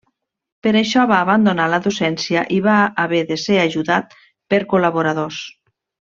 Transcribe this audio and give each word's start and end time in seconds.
Per 0.67 0.71
això 0.77 1.03
va 1.11 1.19
abandonar 1.25 1.67
la 1.73 1.79
docència 1.87 2.41
i 2.55 2.57
va 2.69 2.79
haver 3.05 3.21
de 3.33 3.37
ser 3.43 3.59
ajudat 3.67 4.17
per 4.55 4.63
col·laboradors. 4.75 5.45